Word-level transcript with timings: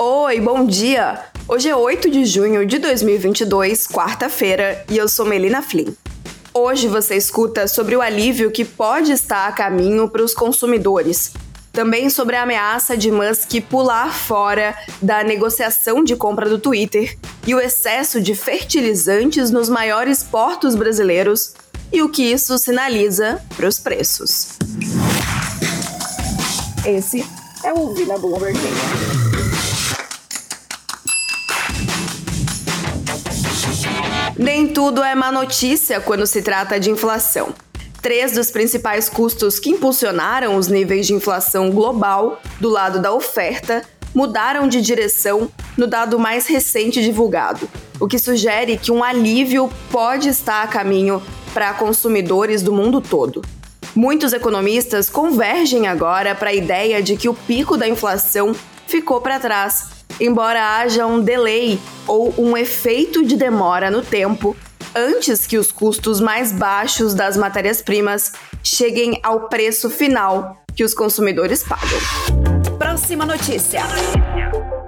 Oi, 0.00 0.40
bom 0.40 0.64
dia! 0.64 1.24
Hoje 1.48 1.68
é 1.68 1.74
8 1.74 2.08
de 2.08 2.24
junho 2.24 2.64
de 2.64 2.78
2022, 2.78 3.88
quarta-feira, 3.88 4.84
e 4.88 4.96
eu 4.96 5.08
sou 5.08 5.26
Melina 5.26 5.60
Flynn. 5.60 5.92
Hoje 6.54 6.86
você 6.86 7.16
escuta 7.16 7.66
sobre 7.66 7.96
o 7.96 8.00
alívio 8.00 8.52
que 8.52 8.64
pode 8.64 9.10
estar 9.10 9.48
a 9.48 9.52
caminho 9.52 10.08
para 10.08 10.22
os 10.22 10.34
consumidores. 10.34 11.32
Também 11.72 12.08
sobre 12.10 12.36
a 12.36 12.44
ameaça 12.44 12.96
de 12.96 13.10
Musk 13.10 13.60
pular 13.68 14.14
fora 14.14 14.78
da 15.02 15.24
negociação 15.24 16.04
de 16.04 16.14
compra 16.14 16.48
do 16.48 16.60
Twitter 16.60 17.18
e 17.44 17.52
o 17.52 17.58
excesso 17.58 18.20
de 18.20 18.36
fertilizantes 18.36 19.50
nos 19.50 19.68
maiores 19.68 20.22
portos 20.22 20.76
brasileiros 20.76 21.54
e 21.92 22.02
o 22.02 22.08
que 22.08 22.22
isso 22.22 22.56
sinaliza 22.56 23.42
para 23.56 23.66
os 23.66 23.80
preços. 23.80 24.58
Esse 26.86 27.26
é 27.64 27.72
o 27.72 27.92
Vina 27.94 28.16
Bloomberg 28.16 28.56
Nem 34.38 34.68
tudo 34.68 35.02
é 35.02 35.16
má 35.16 35.32
notícia 35.32 36.00
quando 36.00 36.24
se 36.24 36.40
trata 36.42 36.78
de 36.78 36.92
inflação. 36.92 37.52
Três 38.00 38.30
dos 38.30 38.52
principais 38.52 39.08
custos 39.08 39.58
que 39.58 39.70
impulsionaram 39.70 40.54
os 40.54 40.68
níveis 40.68 41.08
de 41.08 41.12
inflação 41.12 41.72
global 41.72 42.40
do 42.60 42.68
lado 42.68 43.02
da 43.02 43.12
oferta 43.12 43.82
mudaram 44.14 44.68
de 44.68 44.80
direção 44.80 45.50
no 45.76 45.88
dado 45.88 46.20
mais 46.20 46.46
recente 46.46 47.02
divulgado, 47.02 47.68
o 47.98 48.06
que 48.06 48.16
sugere 48.16 48.78
que 48.78 48.92
um 48.92 49.02
alívio 49.02 49.68
pode 49.90 50.28
estar 50.28 50.62
a 50.62 50.68
caminho 50.68 51.20
para 51.52 51.74
consumidores 51.74 52.62
do 52.62 52.72
mundo 52.72 53.00
todo. 53.00 53.42
Muitos 53.92 54.32
economistas 54.32 55.10
convergem 55.10 55.88
agora 55.88 56.32
para 56.32 56.50
a 56.50 56.54
ideia 56.54 57.02
de 57.02 57.16
que 57.16 57.28
o 57.28 57.34
pico 57.34 57.76
da 57.76 57.88
inflação 57.88 58.54
ficou 58.86 59.20
para 59.20 59.40
trás 59.40 59.97
embora 60.20 60.78
haja 60.78 61.06
um 61.06 61.20
delay 61.20 61.78
ou 62.06 62.34
um 62.38 62.56
efeito 62.56 63.24
de 63.24 63.36
demora 63.36 63.90
no 63.90 64.02
tempo 64.02 64.56
antes 64.94 65.46
que 65.46 65.58
os 65.58 65.70
custos 65.70 66.20
mais 66.20 66.52
baixos 66.52 67.14
das 67.14 67.36
matérias-primas 67.36 68.32
cheguem 68.62 69.20
ao 69.22 69.48
preço 69.48 69.88
final 69.88 70.56
que 70.74 70.84
os 70.84 70.94
consumidores 70.94 71.62
pagam. 71.62 71.98
Próxima 72.78 73.24
notícia. 73.24 73.82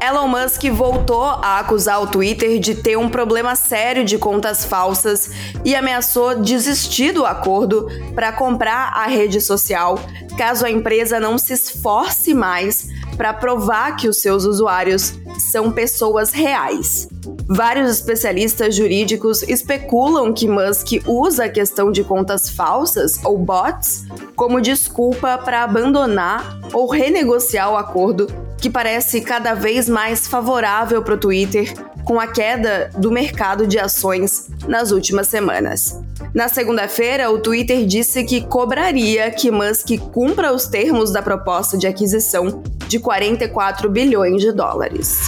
Elon 0.02 0.28
Musk 0.28 0.64
voltou 0.70 1.22
a 1.22 1.58
acusar 1.58 2.02
o 2.02 2.06
Twitter 2.06 2.58
de 2.58 2.74
ter 2.74 2.96
um 2.96 3.08
problema 3.08 3.54
sério 3.54 4.04
de 4.04 4.16
contas 4.16 4.64
falsas 4.64 5.30
e 5.62 5.74
ameaçou 5.74 6.40
desistir 6.40 7.12
do 7.12 7.26
acordo 7.26 7.86
para 8.14 8.32
comprar 8.32 8.92
a 8.94 9.06
rede 9.06 9.40
social 9.40 9.98
caso 10.38 10.64
a 10.64 10.70
empresa 10.70 11.20
não 11.20 11.36
se 11.36 11.52
esforce 11.52 12.32
mais 12.32 12.88
para 13.16 13.32
provar 13.32 13.96
que 13.96 14.08
os 14.08 14.20
seus 14.20 14.44
usuários 14.44 15.14
são 15.38 15.70
pessoas 15.70 16.30
reais. 16.32 17.08
Vários 17.48 17.90
especialistas 17.90 18.74
jurídicos 18.76 19.42
especulam 19.42 20.32
que 20.32 20.46
Musk 20.46 21.02
usa 21.06 21.46
a 21.46 21.48
questão 21.48 21.90
de 21.90 22.04
contas 22.04 22.48
falsas 22.48 23.18
ou 23.24 23.36
bots 23.36 24.04
como 24.36 24.60
desculpa 24.60 25.36
para 25.36 25.64
abandonar 25.64 26.60
ou 26.72 26.88
renegociar 26.88 27.72
o 27.72 27.76
acordo 27.76 28.28
que 28.60 28.70
parece 28.70 29.20
cada 29.22 29.54
vez 29.54 29.88
mais 29.88 30.28
favorável 30.28 31.02
para 31.02 31.14
o 31.14 31.18
Twitter 31.18 31.72
com 32.10 32.18
a 32.18 32.26
queda 32.26 32.90
do 32.98 33.08
mercado 33.08 33.68
de 33.68 33.78
ações 33.78 34.48
nas 34.66 34.90
últimas 34.90 35.28
semanas. 35.28 35.96
Na 36.34 36.48
segunda-feira, 36.48 37.30
o 37.30 37.38
Twitter 37.38 37.86
disse 37.86 38.24
que 38.24 38.40
cobraria 38.40 39.30
que 39.30 39.48
Musk 39.48 39.90
cumpra 40.12 40.52
os 40.52 40.66
termos 40.66 41.12
da 41.12 41.22
proposta 41.22 41.78
de 41.78 41.86
aquisição 41.86 42.64
de 42.88 42.98
44 42.98 43.88
bilhões 43.88 44.42
de 44.42 44.50
dólares. 44.50 45.20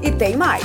E 0.00 0.10
tem 0.10 0.38
mais. 0.38 0.64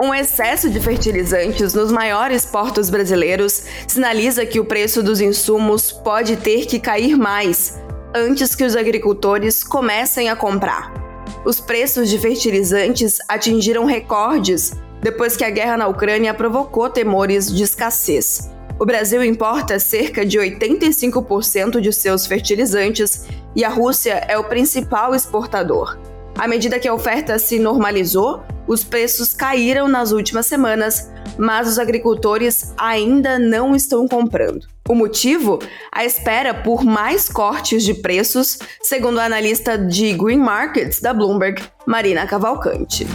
Um 0.00 0.14
excesso 0.14 0.70
de 0.70 0.78
fertilizantes 0.78 1.74
nos 1.74 1.90
maiores 1.90 2.44
portos 2.44 2.88
brasileiros 2.88 3.64
sinaliza 3.88 4.46
que 4.46 4.60
o 4.60 4.64
preço 4.64 5.02
dos 5.02 5.20
insumos 5.20 5.90
pode 5.90 6.36
ter 6.36 6.66
que 6.66 6.78
cair 6.78 7.16
mais 7.16 7.76
antes 8.14 8.54
que 8.54 8.62
os 8.62 8.76
agricultores 8.76 9.64
comecem 9.64 10.28
a 10.28 10.36
comprar. 10.36 11.03
Os 11.44 11.60
preços 11.60 12.08
de 12.08 12.18
fertilizantes 12.18 13.18
atingiram 13.28 13.84
recordes 13.84 14.72
depois 15.02 15.36
que 15.36 15.44
a 15.44 15.50
guerra 15.50 15.76
na 15.76 15.86
Ucrânia 15.86 16.32
provocou 16.32 16.88
temores 16.88 17.54
de 17.54 17.62
escassez. 17.62 18.50
O 18.78 18.86
Brasil 18.86 19.22
importa 19.22 19.78
cerca 19.78 20.24
de 20.24 20.38
85% 20.38 21.80
de 21.80 21.92
seus 21.92 22.26
fertilizantes 22.26 23.26
e 23.54 23.64
a 23.64 23.68
Rússia 23.68 24.24
é 24.26 24.36
o 24.38 24.44
principal 24.44 25.14
exportador. 25.14 25.98
À 26.36 26.48
medida 26.48 26.80
que 26.80 26.88
a 26.88 26.94
oferta 26.94 27.38
se 27.38 27.58
normalizou, 27.58 28.42
os 28.66 28.82
preços 28.82 29.34
caíram 29.34 29.86
nas 29.86 30.10
últimas 30.10 30.46
semanas, 30.46 31.10
mas 31.38 31.68
os 31.68 31.78
agricultores 31.78 32.72
ainda 32.76 33.38
não 33.38 33.76
estão 33.76 34.08
comprando. 34.08 34.73
O 34.86 34.94
motivo? 34.94 35.60
A 35.90 36.04
espera 36.04 36.52
por 36.52 36.84
mais 36.84 37.26
cortes 37.26 37.82
de 37.84 37.94
preços, 37.94 38.58
segundo 38.82 39.18
a 39.18 39.24
analista 39.24 39.78
de 39.78 40.12
Green 40.12 40.38
Markets 40.38 41.00
da 41.00 41.14
Bloomberg, 41.14 41.62
Marina 41.86 42.26
Cavalcante. 42.26 43.06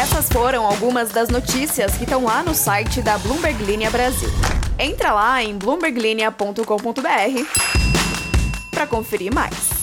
Essas 0.00 0.28
foram 0.28 0.64
algumas 0.64 1.10
das 1.10 1.28
notícias 1.28 1.96
que 1.96 2.04
estão 2.04 2.22
lá 2.24 2.44
no 2.44 2.54
site 2.54 3.02
da 3.02 3.18
Bloomberg 3.18 3.60
Linha 3.64 3.90
Brasil. 3.90 4.30
Entra 4.78 5.12
lá 5.12 5.42
em 5.42 5.58
bloomberglinea.com.br 5.58 6.62
para 8.70 8.86
conferir 8.86 9.34
mais. 9.34 9.75